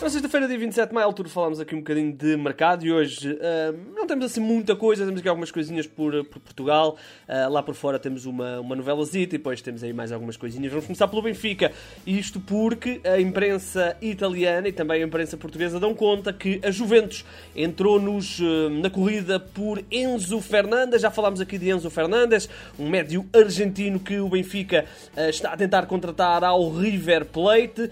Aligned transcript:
Na 0.00 0.08
sexta-feira, 0.08 0.46
dia 0.46 0.56
27 0.56 0.90
de 0.90 0.94
maio, 0.94 1.06
altura 1.06 1.28
falámos 1.28 1.58
aqui 1.58 1.74
um 1.74 1.78
bocadinho 1.78 2.12
de 2.12 2.36
mercado 2.36 2.86
e 2.86 2.92
hoje 2.92 3.32
uh, 3.32 3.76
não 3.96 4.06
temos 4.06 4.26
assim 4.26 4.38
muita 4.38 4.76
coisa, 4.76 5.04
temos 5.04 5.18
aqui 5.18 5.28
algumas 5.28 5.50
coisinhas 5.50 5.88
por, 5.88 6.24
por 6.26 6.38
Portugal. 6.38 6.96
Uh, 7.28 7.50
lá 7.50 7.64
por 7.64 7.74
fora 7.74 7.98
temos 7.98 8.24
uma, 8.24 8.60
uma 8.60 8.76
novelazita 8.76 9.34
e 9.34 9.38
depois 9.38 9.60
temos 9.60 9.82
aí 9.82 9.92
mais 9.92 10.12
algumas 10.12 10.36
coisinhas. 10.36 10.70
Vamos 10.70 10.86
começar 10.86 11.08
pelo 11.08 11.20
Benfica. 11.20 11.72
Isto 12.06 12.38
porque 12.38 13.00
a 13.04 13.20
imprensa 13.20 13.96
italiana 14.00 14.68
e 14.68 14.72
também 14.72 15.02
a 15.02 15.06
imprensa 15.06 15.36
portuguesa 15.36 15.80
dão 15.80 15.92
conta 15.92 16.32
que 16.32 16.60
a 16.64 16.70
Juventus 16.70 17.24
entrou-nos 17.56 18.38
uh, 18.38 18.70
na 18.70 18.88
corrida 18.88 19.40
por 19.40 19.82
Enzo 19.90 20.40
Fernandes. 20.40 21.02
Já 21.02 21.10
falámos 21.10 21.40
aqui 21.40 21.58
de 21.58 21.70
Enzo 21.70 21.90
Fernandes, 21.90 22.48
um 22.78 22.88
médio 22.88 23.26
argentino 23.34 23.98
que 23.98 24.20
o 24.20 24.28
Benfica 24.28 24.84
está 25.28 25.52
a 25.52 25.56
tentar 25.56 25.86
contratar 25.86 26.44
ao 26.44 26.70
River 26.70 27.24
Plate. 27.24 27.90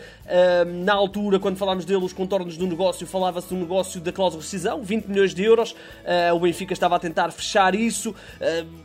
na 0.85 0.95
altura, 0.95 1.41
quando 1.41 1.57
falámos 1.57 1.85
dele, 1.85 2.06
os 2.07 2.13
contornos 2.13 2.57
do 2.57 2.67
negócio, 2.67 3.07
falava-se 3.07 3.49
do 3.49 3.57
negócio 3.57 4.01
da 4.01 4.13
cláusula 4.13 4.41
de 4.41 4.47
rescisão, 4.47 4.83
20 4.83 5.07
milhões 5.07 5.35
de 5.35 5.43
euros. 5.43 5.73
Uh, 5.73 6.35
o 6.35 6.41
Benfica 6.41 6.73
estava 6.73 6.97
a 6.97 6.99
tentar 6.99 7.31
fechar 7.31 7.75
isso. 7.75 8.11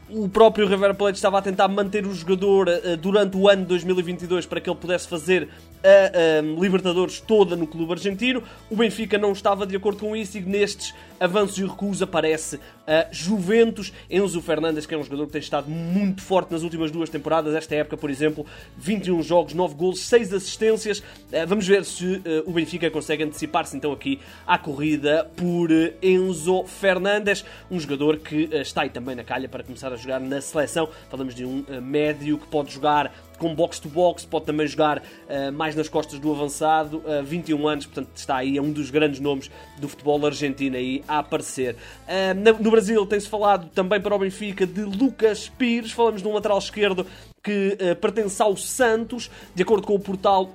Uh, 0.10 0.24
o 0.24 0.30
próprio 0.30 0.68
River 0.68 0.94
Plate 0.96 1.18
estava 1.18 1.38
a 1.38 1.42
tentar 1.42 1.68
manter 1.68 2.06
o 2.06 2.14
jogador 2.14 2.68
uh, 2.68 2.98
durante 2.98 3.38
o 3.38 3.48
ano 3.48 3.62
de 3.62 3.70
2022 3.70 4.46
para 4.46 4.60
que 4.60 4.70
ele 4.70 4.78
pudesse 4.78 5.08
fazer 5.08 5.48
a, 5.84 6.42
Libertadores 6.60 7.20
toda 7.20 7.56
no 7.56 7.66
clube 7.66 7.94
argentino. 7.94 8.44
O 8.70 8.76
Benfica 8.76 9.18
não 9.18 9.32
estava 9.32 9.66
de 9.66 9.76
acordo 9.76 10.00
com 10.00 10.16
isso 10.16 10.38
e 10.38 10.42
nestes 10.42 10.94
avanços 11.20 11.58
e 11.58 11.66
recuos 11.66 12.02
aparece 12.02 12.60
a 12.88 13.08
Juventus. 13.12 13.94
Enzo 14.10 14.42
Fernandes, 14.42 14.86
que 14.86 14.94
é 14.94 14.98
um 14.98 15.04
jogador 15.04 15.26
que 15.28 15.34
tem 15.34 15.42
estado 15.42 15.70
muito 15.70 16.22
forte 16.22 16.52
nas 16.52 16.64
últimas 16.64 16.92
duas 16.92 17.10
temporadas. 17.10 17.54
Esta 17.56 17.76
época, 17.76 17.98
por 17.98 18.10
exemplo, 18.10 18.46
21 18.78 19.22
jogos, 19.22 19.54
9 19.54 19.76
golos, 19.76 20.02
6 20.02 20.34
assistências. 20.34 21.04
Vamos 21.48 21.68
ver 21.68 21.86
se 21.86 22.22
o 22.46 22.52
Benfica 22.52 22.90
consegue 22.90 23.24
antecipar-se 23.24 23.76
então 23.76 23.92
aqui 23.92 24.20
à 24.46 24.58
corrida 24.58 25.30
por 25.36 25.70
Enzo 26.02 26.64
Fernandes, 26.66 27.46
um 27.70 27.80
jogador 27.80 28.18
que 28.18 28.50
está 28.52 28.82
aí 28.82 28.90
também 28.90 29.16
na 29.16 29.24
calha 29.24 29.48
para 29.48 29.64
começar 29.64 29.92
a 29.92 29.96
jogar 29.96 30.20
na 30.20 30.42
seleção. 30.42 30.90
Falamos 31.10 31.34
de 31.36 31.46
um 31.46 31.64
médio 31.82 32.38
que 32.38 32.48
pode 32.48 32.74
jogar 32.74 33.12
com 33.42 33.56
box-to-box, 33.56 34.24
pode 34.24 34.46
também 34.46 34.68
jogar 34.68 35.00
uh, 35.00 35.52
mais 35.52 35.76
nas 35.76 35.90
costas 35.90 36.20
do 36.20 36.32
avançado, 36.32 36.98
uh, 36.98 37.24
21 37.24 37.68
anos, 37.68 37.88
portanto 37.88 38.10
está 38.14 38.36
aí, 38.36 38.56
é 38.56 38.62
um 38.62 38.72
dos 38.72 38.92
grandes 38.92 39.20
nomes 39.20 39.50
do 39.80 39.90
futebol 39.90 40.24
argentino 40.24 40.78
aí 40.78 41.04
a 41.08 41.18
aparecer. 41.18 41.76
Uh, 42.06 42.62
no 42.64 42.70
Brasil 42.70 42.81
tem-se 43.08 43.28
falado 43.28 43.70
também 43.70 44.00
para 44.02 44.16
o 44.16 44.20
Benfica 44.20 44.66
de 44.66 44.82
Lucas 44.82 45.50
Pires, 45.50 45.92
falamos 45.92 46.22
de 46.22 46.28
um 46.28 46.34
lateral 46.34 46.58
esquerdo 46.58 47.06
que 47.44 47.78
uh, 47.80 47.96
pertence 47.96 48.42
ao 48.42 48.56
Santos, 48.56 49.30
de 49.56 49.64
acordo 49.64 49.88
com 49.88 49.96
o 49.96 50.00
portal 50.00 50.52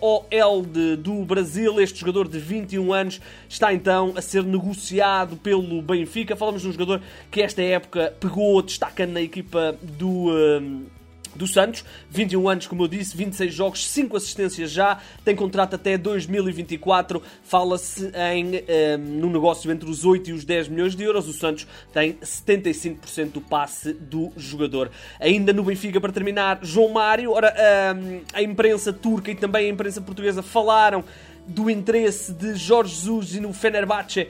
OL 0.00 0.62
de, 0.62 0.96
do 0.96 1.24
Brasil. 1.24 1.80
Este 1.80 2.00
jogador 2.00 2.28
de 2.28 2.38
21 2.38 2.92
anos 2.92 3.20
está 3.48 3.72
então 3.72 4.12
a 4.16 4.22
ser 4.22 4.42
negociado 4.42 5.36
pelo 5.36 5.80
Benfica. 5.80 6.34
Falamos 6.34 6.62
de 6.62 6.68
um 6.68 6.72
jogador 6.72 7.00
que 7.30 7.40
esta 7.40 7.62
época 7.62 8.12
pegou, 8.18 8.60
destacando 8.62 9.12
na 9.12 9.20
equipa 9.20 9.76
do 9.80 10.30
do 11.34 11.46
Santos, 11.46 11.84
21 12.10 12.48
anos, 12.48 12.66
como 12.66 12.84
eu 12.84 12.88
disse, 12.88 13.16
26 13.16 13.54
jogos, 13.54 13.86
5 13.86 14.16
assistências 14.16 14.70
já, 14.70 14.98
tem 15.24 15.34
contrato 15.34 15.74
até 15.74 15.96
2024. 15.96 17.22
Fala-se 17.42 18.10
em 18.32 18.46
um, 18.46 18.52
ehm, 18.66 18.98
no 18.98 19.30
negócio 19.30 19.70
entre 19.70 19.88
os 19.88 20.04
8 20.04 20.30
e 20.30 20.32
os 20.32 20.44
10 20.44 20.68
milhões 20.68 20.96
de 20.96 21.04
euros. 21.04 21.28
O 21.28 21.32
Santos 21.32 21.66
tem 21.92 22.14
75% 22.14 23.32
do 23.32 23.40
passe 23.40 23.92
do 23.92 24.32
jogador. 24.36 24.90
Ainda 25.18 25.52
no 25.52 25.62
Benfica, 25.64 26.00
para 26.00 26.12
terminar, 26.12 26.58
João 26.62 26.90
Mário. 26.90 27.32
Ora, 27.32 27.54
um, 27.96 28.14
ehm, 28.14 28.22
a 28.32 28.42
imprensa 28.42 28.92
turca 28.92 29.30
e 29.30 29.34
também 29.34 29.66
a 29.66 29.68
imprensa 29.68 30.00
portuguesa 30.00 30.42
falaram 30.42 31.04
do 31.46 31.68
interesse 31.70 32.32
de 32.32 32.54
Jorge 32.54 32.94
Jesus 32.94 33.34
e 33.34 33.40
no 33.40 33.52
Fenerbahçe 33.52 34.28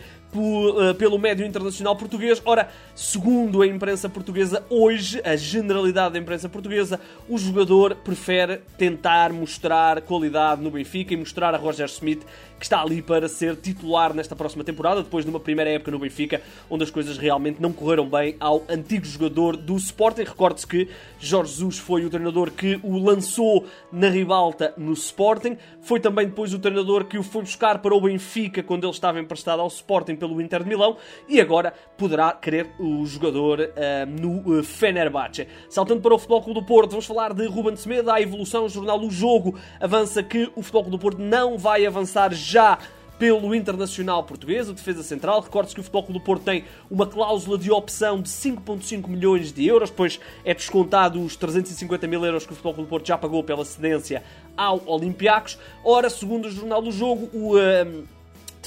pelo 0.99 1.19
médio 1.19 1.47
internacional 1.47 1.97
português. 1.97 2.41
Ora, 2.45 2.69
segundo 2.95 3.63
a 3.63 3.67
imprensa 3.67 4.09
portuguesa, 4.09 4.65
hoje, 4.71 5.21
a 5.25 5.37
generalidade 5.37 6.15
da 6.15 6.19
imprensa 6.19 6.49
portuguesa, 6.49 7.01
o 7.29 7.39
jogador 7.39 7.95
prefere 7.97 8.59
tentar 8.77 9.33
mostrar 9.33 10.01
qualidade 10.03 10.63
no 10.63 10.71
Benfica 10.71 11.15
e 11.15 11.17
mostrar 11.17 11.55
a 11.55 11.59
Roger 11.59 11.87
Smith 11.87 12.25
que 12.59 12.67
está 12.67 12.83
ali 12.83 13.01
para 13.01 13.27
ser 13.27 13.57
titular 13.57 14.13
nesta 14.13 14.37
próxima 14.37 14.63
temporada, 14.63 15.03
depois 15.03 15.25
de 15.25 15.31
uma 15.31 15.41
primeira 15.41 15.71
época 15.71 15.91
no 15.91 15.99
Benfica, 15.99 16.43
onde 16.69 16.85
as 16.85 16.91
coisas 16.91 17.17
realmente 17.17 17.61
não 17.61 17.73
correram 17.73 18.07
bem 18.07 18.37
ao 18.39 18.63
antigo 18.69 19.07
jogador 19.07 19.57
do 19.57 19.77
Sporting. 19.77 20.25
Recorde-se 20.25 20.67
que 20.67 20.89
Jorge 21.19 21.53
Jesus 21.53 21.79
foi 21.79 22.05
o 22.05 22.11
treinador 22.11 22.51
que 22.51 22.79
o 22.83 22.99
lançou 22.99 23.67
na 23.91 24.11
ribalta 24.11 24.75
no 24.77 24.93
Sporting, 24.93 25.57
foi 25.81 26.01
também 26.01 26.27
depois 26.27 26.53
o 26.53 26.59
treinador 26.59 27.05
que 27.05 27.17
o 27.17 27.23
foi 27.23 27.43
buscar 27.43 27.79
para 27.79 27.95
o 27.95 28.01
Benfica 28.01 28.63
quando 28.63 28.85
ele 28.85 28.93
estava 28.93 29.19
emprestado 29.19 29.61
ao 29.61 29.69
Sporting 29.69 30.17
pelo 30.21 30.41
Inter 30.41 30.63
de 30.63 30.69
Milão 30.69 30.97
e 31.29 31.41
agora 31.41 31.75
poderá 31.97 32.33
querer 32.33 32.71
o 32.79 33.05
jogador 33.05 33.61
uh, 33.61 34.21
no 34.21 34.61
uh, 34.61 34.63
Fenerbahçe. 34.63 35.49
Saltando 35.69 36.01
para 36.01 36.15
o 36.15 36.19
Futebol 36.19 36.43
Clube 36.43 36.61
do 36.61 36.67
Porto, 36.67 36.91
vamos 36.91 37.07
falar 37.07 37.33
de 37.33 37.47
Ruben 37.47 37.75
Semedo, 37.75 38.11
a 38.11 38.21
evolução, 38.21 38.67
o 38.67 38.69
jornal 38.69 38.99
do 38.99 39.11
jogo 39.11 39.59
avança 39.81 40.23
que 40.23 40.51
o 40.55 40.63
Futebol 40.63 40.83
Clube 40.83 40.97
do 40.97 41.01
Porto 41.01 41.19
não 41.19 41.59
vai 41.59 41.87
avançar 41.87 42.33
já 42.33 42.79
pelo 43.21 43.55
Internacional 43.55 44.25
Português, 44.25 44.67
o 44.71 44.73
defesa 44.73 45.03
central. 45.03 45.43
Recorde-se 45.43 45.75
que 45.75 45.81
o 45.83 45.85
Futebol 45.85 46.05
Clube 46.05 46.19
do 46.21 46.25
Porto 46.25 46.43
tem 46.43 46.65
uma 46.91 47.07
cláusula 47.07 47.59
de 47.59 47.71
opção 47.71 48.23
de 48.23 48.31
5,5 48.31 49.07
milhões 49.09 49.53
de 49.53 49.67
euros, 49.67 49.91
pois 49.91 50.19
é 50.43 50.55
descontado 50.55 51.23
os 51.23 51.37
350 51.37 52.07
mil 52.07 52.25
euros 52.25 52.47
que 52.47 52.53
o 52.53 52.55
Futebol 52.55 52.73
Clube 52.73 52.87
do 52.87 52.91
Porto 52.91 53.07
já 53.07 53.19
pagou 53.19 53.45
pela 53.45 53.63
cedência 53.63 54.23
ao 54.57 54.81
Olympiacos. 54.87 55.59
Ora, 55.85 56.09
segundo 56.09 56.47
o 56.47 56.51
Jornal 56.51 56.81
do 56.81 56.91
Jogo, 56.91 57.29
o 57.35 57.59
uh, 57.59 58.09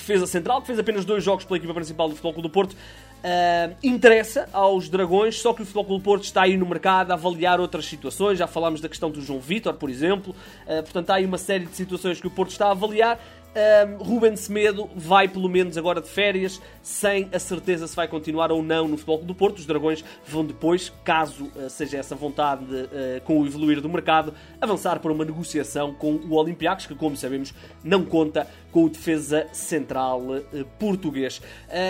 defesa 0.05 0.27
central, 0.27 0.61
que 0.61 0.67
fez 0.67 0.79
apenas 0.79 1.05
dois 1.05 1.23
jogos 1.23 1.45
pela 1.45 1.57
equipa 1.57 1.73
principal 1.73 2.07
do 2.07 2.15
Futebol 2.15 2.33
Clube 2.33 2.47
do 2.47 2.51
Porto, 2.51 2.75
Uh, 3.23 3.73
interessa 3.81 4.49
aos 4.51 4.89
Dragões, 4.89 5.39
só 5.39 5.53
que 5.53 5.61
o 5.61 5.65
Futebol 5.65 5.85
Clube 5.85 6.03
Porto 6.03 6.25
está 6.25 6.41
aí 6.41 6.57
no 6.57 6.65
mercado 6.65 7.11
a 7.11 7.13
avaliar 7.13 7.57
outras 7.57 7.85
situações. 7.85 8.37
Já 8.37 8.47
falámos 8.47 8.81
da 8.81 8.89
questão 8.89 9.09
do 9.09 9.21
João 9.21 9.39
Vitor, 9.39 9.73
por 9.75 9.89
exemplo. 9.89 10.35
Uh, 10.67 10.83
portanto, 10.83 11.09
há 11.09 11.15
aí 11.15 11.25
uma 11.25 11.37
série 11.37 11.65
de 11.65 11.73
situações 11.73 12.19
que 12.19 12.27
o 12.27 12.29
Porto 12.29 12.49
está 12.49 12.67
a 12.67 12.71
avaliar. 12.71 13.17
Um, 13.55 14.03
Ruben 14.03 14.35
Semedo 14.35 14.89
vai 14.95 15.27
pelo 15.27 15.47
menos 15.47 15.77
agora 15.77 16.01
de 16.01 16.09
férias, 16.09 16.59
sem 16.81 17.29
a 17.31 17.37
certeza 17.37 17.87
se 17.87 17.95
vai 17.95 18.07
continuar 18.07 18.51
ou 18.51 18.63
não 18.63 18.87
no 18.87 18.97
Futebol 18.97 19.19
do 19.19 19.35
Porto. 19.35 19.59
Os 19.59 19.65
Dragões 19.67 20.03
vão 20.27 20.43
depois, 20.43 20.91
caso 21.03 21.51
uh, 21.55 21.69
seja 21.69 21.97
essa 21.97 22.15
vontade 22.15 22.65
uh, 22.65 23.21
com 23.25 23.39
o 23.39 23.45
evoluir 23.45 23.79
do 23.79 23.87
mercado, 23.87 24.33
avançar 24.59 24.99
para 24.99 25.11
uma 25.11 25.23
negociação 25.23 25.93
com 25.93 26.13
o 26.15 26.33
Olympiacos, 26.33 26.87
que 26.87 26.95
como 26.95 27.15
sabemos 27.15 27.53
não 27.83 28.03
conta 28.03 28.47
com 28.71 28.85
o 28.85 28.89
defesa 28.89 29.45
central 29.53 30.21
uh, 30.21 30.65
português. 30.79 31.39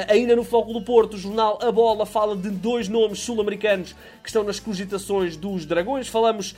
ainda 0.10 0.36
no 0.36 0.44
Futebol 0.44 0.74
do 0.74 0.82
Porto, 0.82 1.14
o 1.14 1.18
jornal 1.18 1.60
A 1.62 1.72
Bola 1.72 2.06
fala 2.06 2.36
de 2.36 2.50
dois 2.50 2.90
nomes 2.90 3.20
sul-americanos 3.20 3.96
que 4.22 4.28
estão 4.28 4.44
nas 4.44 4.60
cogitações 4.60 5.38
dos 5.38 5.66
Dragões. 5.66 6.10
Falamos 6.10 6.56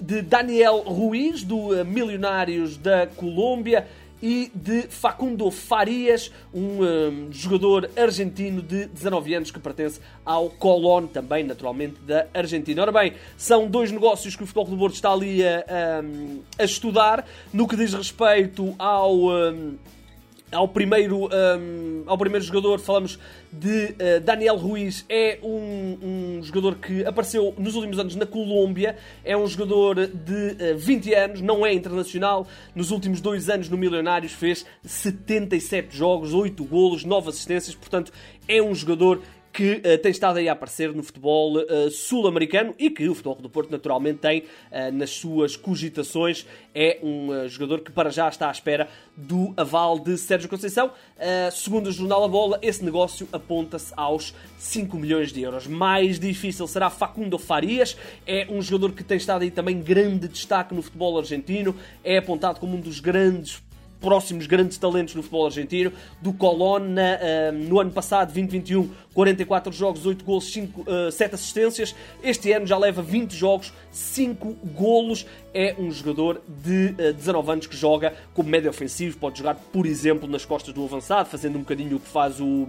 de 0.00 0.22
Daniel 0.22 0.78
Ruiz, 0.78 1.42
do 1.42 1.84
Milionários 1.84 2.76
da 2.76 3.06
Colômbia 3.06 3.75
e 4.22 4.50
de 4.54 4.82
Facundo 4.82 5.50
Farias, 5.50 6.30
um, 6.52 6.82
um, 6.82 7.28
jogador 7.30 7.90
argentino 7.96 8.62
de 8.62 8.86
19 8.86 9.34
anos 9.34 9.50
que 9.50 9.58
pertence 9.58 10.00
ao 10.24 10.48
Colón, 10.50 11.06
também 11.06 11.44
naturalmente 11.44 11.96
da 12.06 12.26
Argentina. 12.32 12.82
Ora 12.82 12.92
bem, 12.92 13.14
são 13.36 13.68
dois 13.68 13.90
negócios 13.90 14.34
que 14.34 14.42
o 14.42 14.46
Futebol 14.46 14.66
do 14.66 14.78
Porto 14.78 14.94
está 14.94 15.12
ali 15.12 15.46
a, 15.46 15.58
a, 15.58 16.62
a, 16.62 16.64
estudar 16.64 17.26
no 17.52 17.68
que 17.68 17.76
diz 17.76 17.92
respeito 17.92 18.74
ao. 18.78 19.14
Um, 19.14 19.76
ao 20.50 20.68
primeiro, 20.68 21.26
um, 21.26 22.04
ao 22.06 22.16
primeiro 22.16 22.44
jogador, 22.44 22.78
falamos 22.78 23.18
de 23.52 23.68
uh, 23.68 24.20
Daniel 24.22 24.56
Ruiz. 24.56 25.04
É 25.08 25.38
um, 25.42 25.98
um, 26.38 26.42
jogador 26.42 26.76
que 26.76 27.04
apareceu 27.04 27.54
nos 27.58 27.74
últimos 27.74 27.98
anos 27.98 28.14
na 28.14 28.26
Colômbia. 28.26 28.96
É 29.24 29.36
um 29.36 29.46
jogador 29.46 30.06
de 30.06 30.72
uh, 30.74 30.78
20 30.78 31.14
anos, 31.14 31.40
não 31.40 31.66
é 31.66 31.72
internacional. 31.72 32.46
Nos 32.74 32.90
últimos 32.90 33.20
dois 33.20 33.48
anos 33.48 33.68
no 33.68 33.76
Milionários 33.76 34.32
fez 34.32 34.64
77 34.84 35.96
jogos, 35.96 36.32
8 36.32 36.64
golos, 36.64 37.04
9 37.04 37.28
assistências. 37.28 37.74
Portanto, 37.74 38.12
é 38.46 38.62
um 38.62 38.74
jogador 38.74 39.22
que 39.56 39.76
uh, 39.76 39.98
tem 40.02 40.10
estado 40.10 40.36
aí 40.36 40.50
a 40.50 40.52
aparecer 40.52 40.92
no 40.92 41.02
futebol 41.02 41.56
uh, 41.56 41.90
sul-americano 41.90 42.74
e 42.78 42.90
que 42.90 43.08
o 43.08 43.14
Futebol 43.14 43.36
do 43.36 43.48
Porto 43.48 43.70
naturalmente 43.70 44.18
tem 44.18 44.40
uh, 44.40 44.92
nas 44.92 45.08
suas 45.08 45.56
cogitações. 45.56 46.46
É 46.74 46.98
um 47.02 47.48
jogador 47.48 47.80
que 47.80 47.90
para 47.90 48.10
já 48.10 48.28
está 48.28 48.48
à 48.48 48.52
espera 48.52 48.86
do 49.16 49.54
aval 49.56 49.98
de 49.98 50.18
Sérgio 50.18 50.46
Conceição. 50.46 50.90
segundo 51.50 51.86
o 51.86 51.92
jornal 51.92 52.22
A 52.22 52.28
Bola, 52.28 52.58
esse 52.60 52.84
negócio 52.84 53.26
aponta-se 53.32 53.94
aos 53.96 54.34
5 54.58 54.94
milhões 54.98 55.32
de 55.32 55.40
euros. 55.40 55.66
Mais 55.66 56.20
difícil 56.20 56.66
será 56.66 56.90
Facundo 56.90 57.38
Farias, 57.38 57.96
é 58.26 58.46
um 58.50 58.60
jogador 58.60 58.92
que 58.92 59.02
tem 59.02 59.16
estado 59.16 59.40
aí 59.40 59.50
também 59.50 59.80
grande 59.80 60.28
destaque 60.28 60.74
no 60.74 60.82
futebol 60.82 61.18
argentino, 61.18 61.74
é 62.04 62.18
apontado 62.18 62.60
como 62.60 62.76
um 62.76 62.80
dos 62.80 63.00
grandes 63.00 63.62
próximos 64.06 64.46
grandes 64.46 64.78
talentos 64.78 65.16
no 65.16 65.22
futebol 65.22 65.46
argentino. 65.46 65.92
Do 66.22 66.32
Colonna, 66.32 67.18
uh, 67.18 67.52
no 67.52 67.80
ano 67.80 67.90
passado, 67.90 68.28
2021, 68.28 68.88
44 69.12 69.72
jogos, 69.72 70.06
8 70.06 70.24
golos, 70.24 70.52
5, 70.52 70.80
uh, 70.82 71.10
7 71.10 71.34
assistências. 71.34 71.92
Este 72.22 72.52
ano 72.52 72.68
já 72.68 72.78
leva 72.78 73.02
20 73.02 73.32
jogos, 73.34 73.72
5 73.90 74.58
golos. 74.76 75.26
É 75.52 75.74
um 75.76 75.90
jogador 75.90 76.40
de 76.46 76.94
uh, 77.10 77.12
19 77.14 77.50
anos 77.50 77.66
que 77.66 77.76
joga 77.76 78.14
como 78.32 78.48
médio 78.48 78.70
ofensivo. 78.70 79.18
Pode 79.18 79.38
jogar, 79.38 79.56
por 79.56 79.86
exemplo, 79.86 80.28
nas 80.28 80.44
costas 80.44 80.72
do 80.72 80.84
avançado, 80.84 81.28
fazendo 81.28 81.56
um 81.56 81.62
bocadinho 81.62 81.96
o 81.96 82.00
que 82.00 82.08
faz 82.08 82.38
o 82.38 82.68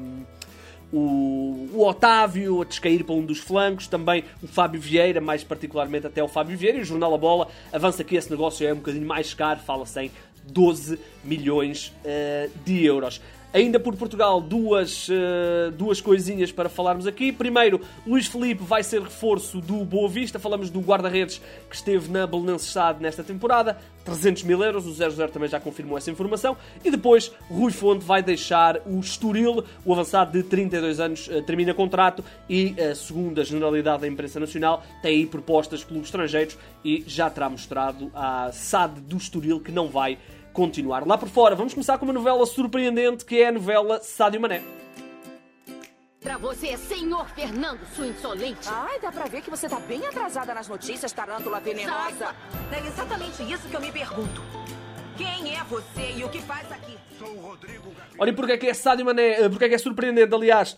o, 0.92 1.68
o 1.74 1.86
Otávio 1.86 2.62
a 2.62 2.66
descair 2.66 3.04
para 3.04 3.16
um 3.16 3.26
dos 3.26 3.40
flancos, 3.40 3.88
também 3.88 4.24
o 4.42 4.48
Fábio 4.48 4.80
Vieira, 4.80 5.20
mais 5.20 5.44
particularmente 5.44 6.08
até 6.08 6.24
o 6.24 6.28
Fábio 6.28 6.58
Vieira, 6.58 6.78
e 6.78 6.82
o 6.82 6.86
Jornal 6.86 7.14
A 7.14 7.18
Bola 7.18 7.48
avança 7.72 8.04
que 8.04 8.16
esse 8.16 8.30
negócio 8.32 8.68
é 8.68 8.72
um 8.72 8.78
bocadinho 8.78 9.06
mais 9.06 9.34
caro, 9.34 9.60
fala-se 9.60 10.02
em 10.02 10.12
12 10.52 11.00
milhões 11.24 11.94
uh, 12.04 12.50
de 12.66 12.86
euros. 12.86 13.22
Ainda 13.54 13.80
por 13.80 13.96
Portugal, 13.96 14.42
duas, 14.42 15.08
uh, 15.08 15.72
duas 15.72 16.02
coisinhas 16.02 16.52
para 16.52 16.68
falarmos 16.68 17.08
aqui. 17.08 17.32
Primeiro, 17.32 17.80
Luís 18.06 18.28
Felipe 18.28 18.62
vai 18.62 18.84
ser 18.84 19.02
reforço 19.02 19.62
do 19.62 19.86
Boa 19.86 20.10
Vista. 20.10 20.38
Falamos 20.38 20.70
do 20.70 20.82
guarda-redes 20.82 21.42
que 21.70 21.76
esteve 21.76 22.12
na 22.12 22.28
Belenenses 22.28 22.68
Stade 22.68 23.02
nesta 23.02 23.24
temporada. 23.24 23.78
300 24.04 24.44
mil 24.44 24.62
euros, 24.62 24.86
o 24.86 24.94
00 24.94 25.30
também 25.30 25.50
já 25.50 25.60
confirmou 25.60 25.98
essa 25.98 26.12
informação. 26.12 26.58
E 26.84 26.92
depois, 26.92 27.32
Rui 27.50 27.72
Fonte 27.72 28.06
vai 28.06 28.22
deixar 28.22 28.82
o 28.86 29.00
Estoril, 29.00 29.64
o 29.84 29.94
avançado 29.94 30.32
de 30.34 30.44
32 30.44 31.00
anos, 31.00 31.28
uh, 31.28 31.42
termina 31.42 31.74
contrato 31.74 32.24
e, 32.50 32.76
segundo 32.96 33.40
a 33.40 33.44
generalidade 33.44 34.02
da 34.02 34.08
imprensa 34.08 34.40
nacional, 34.40 34.84
tem 35.02 35.20
aí 35.20 35.26
propostas 35.26 35.80
de 35.80 35.86
clubes 35.86 36.10
estrangeiros 36.10 36.58
e 36.84 37.04
já 37.08 37.30
terá 37.30 37.50
mostrado 37.50 38.12
à 38.14 38.52
SAD 38.52 39.02
do 39.02 39.18
Estoril 39.18 39.60
que 39.60 39.72
não 39.72 39.88
vai 39.88 40.18
continuar. 40.58 41.06
Lá 41.06 41.20
por 41.20 41.30
fora, 41.30 41.56
vamos 41.56 41.76
começar 41.76 42.00
com 42.00 42.06
uma 42.06 42.14
novela 42.14 42.44
surpreendente 42.48 43.24
que 43.24 43.40
é 43.40 43.50
a 43.50 43.52
novela 43.52 44.00
Sádio 44.02 44.42
Mané. 44.42 44.64
Pra 46.20 46.36
você, 46.40 46.76
senhor 46.76 47.30
Fernando, 47.30 47.86
sua 47.96 48.08
insolente. 48.08 48.68
Ai, 48.68 49.00
dá 49.00 49.12
pra 49.12 49.26
ver 49.26 49.44
que 49.44 49.52
você 49.52 49.70
tá 49.70 49.80
bem 49.80 50.04
atrasada 50.08 50.56
nas 50.56 50.68
notícias, 50.68 51.14
tarântula 51.14 51.60
venenosa. 51.60 52.36
É 52.72 52.88
exatamente 52.88 53.44
isso 53.44 53.70
que 53.70 53.76
eu 53.76 53.80
me 53.80 53.92
pergunto. 53.92 54.42
Quem 55.16 55.56
é 55.56 55.64
você 55.64 56.14
e 56.18 56.24
o 56.24 56.30
que 56.30 56.42
faz 56.42 56.72
aqui? 56.72 56.98
Sou 57.20 57.30
o 57.30 57.40
Rodrigo 57.40 57.94
Olha, 58.18 58.34
porque 58.34 58.54
é 58.54 58.58
que 58.58 58.68
é 58.68 58.74
Sádio 58.74 59.06
Mané, 59.06 59.44
eh, 59.44 59.50
porque 59.50 59.66
é 59.66 59.70
que 59.70 59.76
é 59.76 59.78
surpreendente, 59.78 60.34
aliás, 60.34 60.76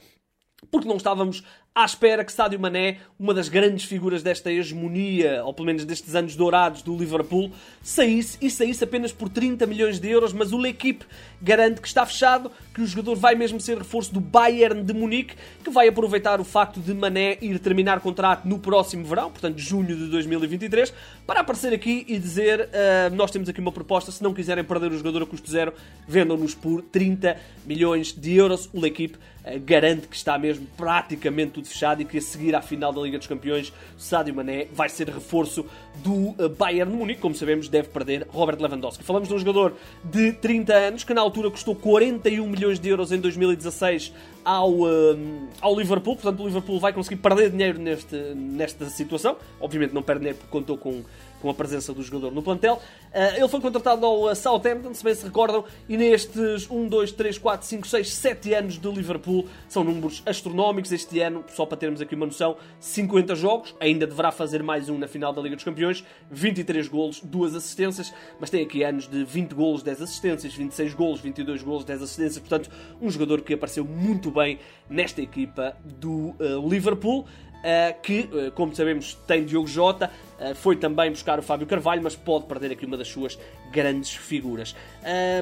porque 0.70 0.90
não 0.90 0.98
estávamos 0.98 1.42
à 1.74 1.86
espera 1.86 2.26
que 2.26 2.32
Sadio 2.32 2.60
Mané, 2.60 2.98
uma 3.18 3.34
das 3.34 3.48
grandes 3.48 3.86
figuras 3.86 4.24
desta 4.24 4.52
hegemonia, 4.52 5.44
ou 5.46 5.54
pelo 5.54 5.68
menos 5.68 5.86
destes 5.86 6.16
anos 6.16 6.36
dourados 6.36 6.82
do 6.82 6.98
Liverpool, 6.98 7.52
saísse 7.82 8.38
e 8.42 8.50
saísse 8.50 8.84
apenas 8.84 9.12
por 9.12 9.30
30 9.30 9.66
milhões 9.66 10.00
de 10.00 10.10
euros, 10.10 10.34
mas 10.34 10.52
o 10.52 10.58
L'Equipe 10.58 11.06
garante 11.42 11.80
que 11.80 11.88
está 11.88 12.06
fechado, 12.06 12.52
que 12.74 12.82
o 12.82 12.86
jogador 12.86 13.16
vai 13.16 13.36
mesmo 13.36 13.62
ser 13.62 13.78
reforço 13.78 14.14
do 14.14 14.20
Bayern 14.20 14.84
de 14.84 14.94
Munique, 14.94 15.36
que 15.64 15.70
vai 15.70 15.88
aproveitar 15.88 16.42
o 16.42 16.44
facto 16.44 16.80
de 16.80 16.94
Mané 16.94 17.38
ir 17.42 17.60
terminar 17.60 18.00
contrato 18.00 18.48
no 18.48 18.60
próximo 18.60 19.06
verão, 19.06 19.32
portanto 19.32 19.58
junho 19.60 19.96
de 19.96 20.08
2023, 20.08 20.94
para 21.26 21.42
aparecer 21.42 21.74
aqui 21.74 22.04
e 22.08 22.18
dizer 22.18 22.62
uh, 22.62 23.16
nós 23.16 23.32
temos 23.32 23.48
aqui 23.48 23.62
uma 23.62 23.72
proposta, 23.72 24.12
se 24.12 24.24
não 24.24 24.34
quiserem 24.34 24.64
perder 24.64 24.92
o 24.92 24.98
jogador 24.98 25.24
a 25.24 25.26
custo 25.26 25.50
zero, 25.50 25.74
vendam-nos 26.08 26.56
por 26.56 26.82
30 26.82 27.38
milhões 27.66 28.12
de 28.12 28.36
euros. 28.36 28.70
O 28.74 28.82
L'Equipe 28.82 29.18
uh, 29.18 29.60
garante 29.62 30.08
que 30.08 30.16
está 30.16 30.38
mesmo 30.38 30.68
praticamente 30.76 31.59
tudo 31.60 31.68
fechado 31.68 32.02
e 32.02 32.06
que 32.06 32.18
a 32.18 32.22
seguir 32.22 32.56
à 32.56 32.62
final 32.62 32.94
da 32.94 33.02
Liga 33.02 33.18
dos 33.18 33.28
Campeões, 33.28 33.74
Sadio 33.98 34.34
Mané 34.34 34.68
vai 34.74 34.90
ser 34.90 35.10
reforço 35.10 35.66
do 35.96 36.36
eh, 36.40 36.48
Bayern 36.48 36.92
de 36.92 36.98
Munique. 36.98 37.20
Como 37.20 37.36
sabemos, 37.36 37.68
deve 37.68 37.90
perder 37.90 38.26
Robert 38.30 38.60
Lewandowski. 38.60 39.04
Falamos 39.04 39.28
de 39.28 39.36
um 39.36 39.40
jogador 39.40 39.74
de 40.04 40.32
30 40.34 40.74
anos 40.74 41.04
que 41.04 41.14
na 41.14 41.22
altura 41.22 41.52
custou 41.52 41.76
41 41.76 42.48
milhões 42.48 42.80
de 42.80 42.90
euros 42.90 43.12
em 43.12 43.20
2016 43.20 44.14
ao, 44.44 44.72
um, 44.72 44.88
eh, 44.88 45.54
ao 45.62 45.78
Liverpool. 45.78 46.16
Portanto, 46.16 46.42
o 46.42 46.48
Liverpool 46.48 46.80
vai 46.80 46.94
conseguir 46.94 47.18
perder 47.18 47.50
dinheiro 47.50 47.78
neste, 47.78 48.16
nesta 48.16 48.86
situação. 48.86 49.36
Obviamente 49.60 49.94
não 49.94 50.02
perde 50.02 50.22
dinheiro 50.22 50.38
porque 50.40 50.52
contou 50.52 50.78
com 50.78 51.04
com 51.42 51.50
a 51.50 51.54
presença 51.54 51.94
do 51.94 52.04
jogador 52.04 52.32
no 52.32 52.42
plantel. 52.42 52.76
Uh, 52.76 53.38
ele 53.38 53.48
foi 53.48 53.60
contratado 53.60 54.06
ao 54.06 54.36
Southampton, 54.36 54.94
se 54.94 55.04
bem 55.04 55.16
se 55.16 55.24
recordam, 55.24 55.64
e 55.88 55.98
nestes 55.98 56.70
1, 56.70 56.88
2, 56.88 57.12
3, 57.12 57.38
4, 57.38 57.68
5, 57.68 57.88
6, 57.88 58.14
7 58.14 58.54
anos 58.54 58.80
de 58.80 58.92
Liverpool 58.92 59.48
são 59.68 59.84
números 59.84 60.22
astronómicos. 60.26 60.92
Este 60.92 61.20
ano, 61.20 61.44
só 61.54 61.66
para 61.66 61.78
termos 61.78 62.02
aqui 62.02 62.16
uma 62.16 62.26
noção, 62.26 62.58
50 62.80 63.36
jogos, 63.36 63.76
ainda 63.80 64.06
deverá 64.06 64.32
fazer 64.32 64.64
mais 64.64 64.90
um 64.90 64.98
na 64.98 65.08
final 65.08 65.34
da 65.34 65.42
Liga 65.42 65.56
dos 65.56 65.66
Campeões, 65.66 66.04
23 66.32 66.88
golos, 66.88 67.22
2 67.22 67.56
assistências, 67.56 68.14
mas 68.40 68.50
tem 68.50 68.64
aqui 68.64 68.84
anos 68.84 69.08
de 69.08 69.24
20 69.24 69.54
golos, 69.54 69.84
10 69.84 70.02
assistências, 70.02 70.54
26 70.54 70.94
golos, 70.94 71.20
22 71.22 71.64
golos, 71.64 71.84
10 71.84 72.02
assistências, 72.04 72.40
portanto, 72.40 72.70
um 73.02 73.10
jogador 73.10 73.42
que 73.42 73.54
apareceu 73.54 73.86
muito 73.86 74.32
bem 74.32 74.60
nesta 74.90 75.22
equipa 75.22 75.78
do 75.84 76.36
uh, 76.40 76.68
Liverpool. 76.68 77.26
Uh, 77.60 78.02
que, 78.02 78.22
uh, 78.32 78.52
como 78.54 78.74
sabemos, 78.74 79.16
tem 79.28 79.44
Diogo 79.44 79.68
Jota, 79.68 80.10
uh, 80.40 80.56
foi 80.56 80.78
também 80.78 81.10
buscar 81.10 81.38
o 81.40 81.42
Fábio 81.42 81.68
Carvalho, 81.68 82.02
mas 82.02 82.16
pode 82.16 82.46
perder 82.46 82.72
aqui 82.72 82.86
uma 82.86 82.96
das 82.96 83.10
suas 83.10 83.38
grandes 83.70 84.12
figuras. 84.12 84.76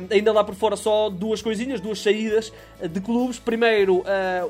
ainda 0.09 0.33
lá 0.33 0.43
por 0.43 0.55
fora 0.55 0.75
só 0.75 1.09
duas 1.09 1.41
coisinhas, 1.41 1.79
duas 1.79 1.99
saídas 1.99 2.51
de 2.81 2.99
clubes. 2.99 3.39
Primeiro, 3.39 4.03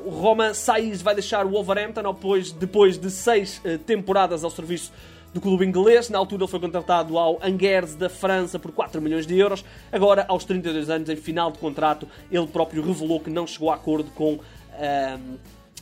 o 0.04 0.10
Roman 0.10 0.52
Saiz 0.52 1.00
vai 1.00 1.14
deixar 1.14 1.46
o 1.46 1.50
Wolverhampton 1.50 2.02
depois, 2.12 2.50
depois 2.50 2.98
de 2.98 3.08
seis 3.08 3.62
temporadas 3.86 4.42
ao 4.42 4.50
serviço 4.50 4.92
do 5.32 5.40
clube 5.40 5.64
inglês. 5.64 6.08
Na 6.10 6.18
altura 6.18 6.42
ele 6.42 6.50
foi 6.50 6.58
contratado 6.58 7.16
ao 7.18 7.38
Angers 7.40 7.94
da 7.94 8.08
França 8.08 8.58
por 8.58 8.72
4 8.72 9.00
milhões 9.00 9.28
de 9.28 9.38
euros. 9.38 9.64
Agora, 9.92 10.24
aos 10.28 10.44
32 10.44 10.90
anos, 10.90 11.08
em 11.08 11.16
final 11.16 11.52
de 11.52 11.58
contrato, 11.58 12.08
ele 12.32 12.48
próprio 12.48 12.82
revelou 12.82 13.20
que 13.20 13.30
não 13.30 13.46
chegou 13.46 13.70
a 13.70 13.76
acordo 13.76 14.10
com 14.10 14.40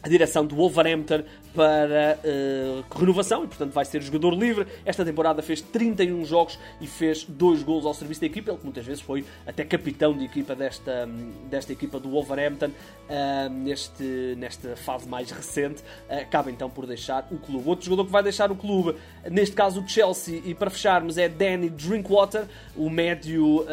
a 0.03 0.09
direção 0.09 0.47
do 0.47 0.55
Wolverhampton 0.55 1.23
para 1.55 2.19
uh, 2.23 2.99
renovação 2.99 3.45
e, 3.45 3.47
portanto, 3.47 3.73
vai 3.73 3.85
ser 3.85 4.03
jogador 4.03 4.35
livre. 4.35 4.67
Esta 4.85 5.05
temporada 5.05 5.43
fez 5.43 5.61
31 5.61 6.25
jogos 6.25 6.59
e 6.81 6.87
fez 6.87 7.25
2 7.25 7.63
gols 7.63 7.87
ao 7.87 7.95
serviço 7.95 8.21
da 8.21 8.27
equipa. 8.27 8.51
Ele, 8.51 8.61
muitas 8.63 8.85
vezes 8.85 9.03
foi 9.03 9.25
até 9.47 9.65
capitão 9.65 10.17
de 10.17 10.25
equipa 10.25 10.55
desta, 10.55 11.09
desta 11.51 11.73
equipa 11.73 11.99
do 11.99 12.11
Wolverhampton 12.11 12.67
uh, 12.69 13.49
neste, 13.51 14.35
nesta 14.37 14.77
fase 14.77 15.09
mais 15.09 15.31
recente. 15.31 15.83
Uh, 16.09 16.21
acaba 16.21 16.51
então 16.51 16.69
por 16.69 16.87
deixar 16.87 17.27
o 17.31 17.39
clube. 17.39 17.69
Outro 17.69 17.87
jogador 17.87 18.05
que 18.05 18.13
vai 18.13 18.23
deixar 18.23 18.53
o 18.53 18.57
clube, 18.57 18.97
neste 19.31 19.57
caso 19.57 19.81
o 19.81 19.89
Chelsea, 19.89 20.43
e 20.45 20.55
para 20.55 20.71
fecharmos, 20.71 21.17
é 21.17 21.29
Danny 21.29 21.71
Drinkwater, 21.71 22.45
o 22.77 22.91
médio 22.91 23.65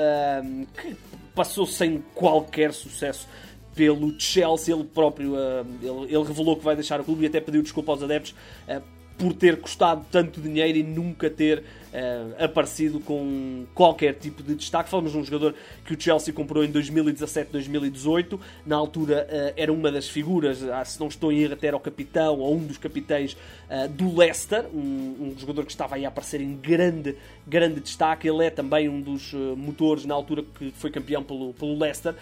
que 0.82 0.96
passou 1.36 1.66
sem 1.66 2.04
qualquer 2.14 2.74
sucesso 2.74 3.28
pelo 3.76 4.20
Chelsea. 4.20 4.74
Ele 4.74 4.84
próprio 4.84 5.34
uh, 5.34 5.66
ele, 5.82 6.16
ele, 6.16 6.24
revelou 6.24 6.56
que 6.56 6.64
vai 6.64 6.76
deixar 6.76 7.00
o 7.00 7.04
clube 7.04 7.24
e 7.24 7.28
até 7.28 7.40
pediu 7.40 7.62
desculpa 7.62 7.92
aos 7.92 8.04
adeptos 8.04 8.32
uh, 8.68 8.82
por 9.18 9.32
ter 9.32 9.62
custado 9.62 10.04
tanto 10.12 10.42
dinheiro 10.42 10.76
e 10.76 10.84
nunca 10.84 11.30
ter 11.30 11.60
uh, 11.60 12.44
aparecido 12.44 13.00
com 13.00 13.64
qualquer 13.76 14.16
tipo 14.16 14.42
de 14.42 14.56
destaque. 14.56 14.90
Falamos 14.90 15.12
de 15.12 15.18
um 15.20 15.24
jogador 15.24 15.54
que 15.86 15.94
o 15.94 16.02
Chelsea 16.02 16.34
comprou 16.34 16.64
em 16.64 16.72
2017-2018. 16.72 18.40
Na 18.66 18.76
altura 18.76 19.54
era 19.56 19.72
uma 19.72 19.92
das 19.92 20.10
figuras, 20.10 20.64
ah, 20.64 20.84
se 20.84 21.00
não 21.00 21.08
estou 21.08 21.32
em 21.32 21.42
erro, 21.42 21.54
até 21.54 21.68
era 21.68 21.78
o 21.78 21.80
capitão 21.80 22.40
ou 22.40 22.56
um 22.56 22.66
dos 22.66 22.80
capitães 22.80 23.38
do 23.92 24.18
Leicester, 24.18 24.66
um, 24.74 24.80
um, 24.80 25.36
jogador 25.38 25.64
que 25.64 25.72
estava 25.72 25.96
aí 25.96 26.06
a 26.06 26.08
aparecer 26.08 26.42
em 26.42 26.56
grande, 26.56 27.16
grande 27.46 27.80
destaque. 27.80 28.28
Ele 28.28 28.46
é 28.46 28.50
também 28.50 28.90
um 28.90 29.00
dos 29.00 29.32
motores 29.56 30.06
na 30.06 30.16
altura 30.16 30.44
que 30.58 30.72
foi 30.72 30.90
campeão 30.90 31.24
pelo, 31.24 31.54
pelo 31.54 31.78
Leicester. 31.78 32.16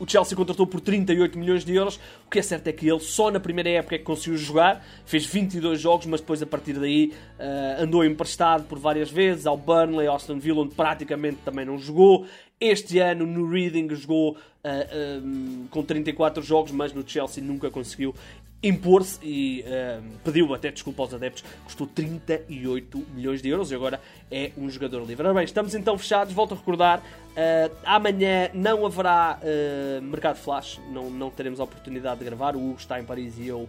O 0.00 0.10
Chelsea 0.10 0.36
contratou 0.36 0.66
por 0.66 0.80
38 0.80 1.38
milhões 1.38 1.64
de 1.64 1.74
euros. 1.74 2.00
O 2.26 2.30
que 2.30 2.38
é 2.38 2.42
certo 2.42 2.66
é 2.66 2.72
que 2.72 2.88
ele 2.88 3.00
só 3.00 3.30
na 3.30 3.38
primeira 3.38 3.68
época 3.68 3.94
é 3.94 3.98
que 3.98 4.04
conseguiu 4.04 4.38
jogar, 4.38 4.84
fez 5.04 5.26
22 5.26 5.78
jogos, 5.78 6.06
mas 6.06 6.20
depois 6.20 6.42
a 6.42 6.46
partir 6.46 6.72
daí 6.72 7.12
uh, 7.38 7.82
andou 7.82 8.02
emprestado 8.02 8.64
por 8.64 8.78
várias 8.78 9.10
vezes 9.10 9.46
ao 9.46 9.58
Burnley, 9.58 10.06
ao 10.06 10.16
Aston 10.16 10.38
Villa, 10.38 10.62
onde 10.62 10.74
praticamente 10.74 11.38
também 11.44 11.66
não 11.66 11.78
jogou. 11.78 12.26
Este 12.58 12.98
ano 12.98 13.26
no 13.26 13.48
Reading 13.48 13.94
jogou 13.94 14.32
uh, 14.32 14.36
eh, 14.64 15.20
um, 15.22 15.66
com 15.70 15.82
34 15.82 16.42
jogos, 16.42 16.72
mas 16.72 16.92
no 16.92 17.06
Chelsea 17.06 17.42
nunca 17.42 17.70
conseguiu 17.70 18.14
impor-se 18.62 19.18
e 19.22 19.64
uh, 19.66 20.02
pediu 20.22 20.52
até 20.54 20.70
desculpa 20.70 21.02
aos 21.02 21.14
adeptos, 21.14 21.42
custou 21.64 21.86
38 21.86 23.06
milhões 23.14 23.40
de 23.40 23.48
euros 23.48 23.70
e 23.70 23.74
agora 23.74 24.00
é 24.30 24.52
um 24.56 24.68
jogador 24.68 25.04
livre. 25.04 25.26
Ora 25.26 25.34
bem, 25.34 25.44
estamos 25.44 25.74
então 25.74 25.96
fechados, 25.96 26.34
volto 26.34 26.52
a 26.52 26.56
recordar, 26.56 26.98
uh, 26.98 27.76
amanhã 27.84 28.50
não 28.52 28.84
haverá 28.84 29.38
uh, 29.40 30.02
Mercado 30.02 30.36
Flash, 30.36 30.78
não, 30.92 31.10
não 31.10 31.30
teremos 31.30 31.58
a 31.58 31.64
oportunidade 31.64 32.18
de 32.18 32.24
gravar, 32.26 32.54
o 32.54 32.58
Hugo 32.58 32.78
está 32.78 33.00
em 33.00 33.04
Paris 33.04 33.38
e 33.38 33.48
eu 33.48 33.68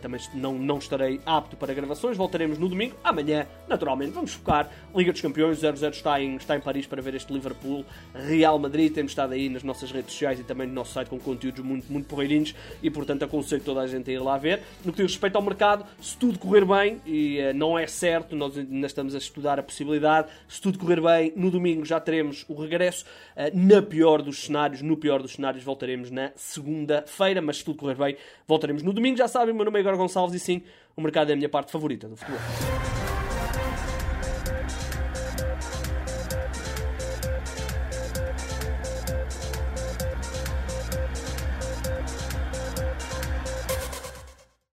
também 0.00 0.20
não, 0.34 0.54
não 0.54 0.78
estarei 0.78 1.20
apto 1.26 1.56
para 1.56 1.74
gravações, 1.74 2.16
voltaremos 2.16 2.58
no 2.58 2.68
domingo, 2.68 2.96
amanhã, 3.02 3.46
naturalmente, 3.68 4.12
vamos 4.12 4.32
focar 4.32 4.70
Liga 4.94 5.10
dos 5.10 5.20
Campeões, 5.20 5.58
0-0 5.60 5.90
está 5.90 6.20
em, 6.20 6.36
está 6.36 6.56
em 6.56 6.60
Paris 6.60 6.86
para 6.86 7.00
ver 7.00 7.14
este 7.14 7.32
Liverpool 7.32 7.84
Real 8.14 8.58
Madrid. 8.58 8.92
Temos 8.92 9.12
estado 9.12 9.32
aí 9.32 9.48
nas 9.48 9.62
nossas 9.62 9.90
redes 9.90 10.12
sociais 10.12 10.38
e 10.38 10.44
também 10.44 10.66
no 10.66 10.74
nosso 10.74 10.92
site 10.92 11.08
com 11.08 11.18
conteúdos 11.18 11.64
muito, 11.64 11.90
muito 11.90 12.06
porreirinhos 12.06 12.54
e, 12.82 12.90
portanto, 12.90 13.24
aconselho 13.24 13.62
toda 13.62 13.80
a 13.80 13.86
gente 13.86 14.10
a 14.10 14.14
ir 14.14 14.18
lá 14.18 14.36
ver. 14.36 14.62
No 14.84 14.92
que 14.92 15.02
diz 15.02 15.12
respeito 15.12 15.36
ao 15.36 15.42
mercado, 15.42 15.86
se 16.00 16.16
tudo 16.16 16.38
correr 16.38 16.64
bem, 16.64 17.00
e 17.06 17.38
uh, 17.40 17.54
não 17.54 17.78
é 17.78 17.86
certo, 17.86 18.36
nós 18.36 18.58
ainda 18.58 18.86
estamos 18.86 19.14
a 19.14 19.18
estudar 19.18 19.58
a 19.58 19.62
possibilidade, 19.62 20.28
se 20.46 20.60
tudo 20.60 20.78
correr 20.78 21.00
bem, 21.00 21.32
no 21.34 21.50
domingo 21.50 21.84
já 21.84 21.98
teremos 21.98 22.44
o 22.48 22.54
regresso. 22.54 23.04
Uh, 23.34 23.56
na 23.56 23.80
pior 23.80 24.20
dos 24.20 24.44
cenários, 24.44 24.82
no 24.82 24.96
pior 24.96 25.22
dos 25.22 25.32
cenários, 25.32 25.64
voltaremos 25.64 26.10
na 26.10 26.32
segunda-feira, 26.36 27.40
mas 27.40 27.58
se 27.58 27.64
tudo 27.64 27.78
correr 27.78 27.96
bem, 27.96 28.16
voltaremos 28.46 28.82
no 28.82 28.92
domingo. 28.92 29.16
Já 29.16 29.28
sabem, 29.28 29.54
meu 29.72 29.80
Igor 29.80 29.96
Gonçalves 29.96 30.34
e 30.34 30.38
sim, 30.38 30.62
o 30.96 31.00
mercado 31.00 31.30
é 31.30 31.32
a 31.32 31.36
minha 31.36 31.48
parte 31.48 31.72
favorita 31.72 32.08
do 32.08 32.16
futebol. 32.16 32.91